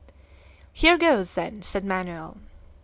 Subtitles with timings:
[0.73, 2.37] "Here goes, then," said Manoel.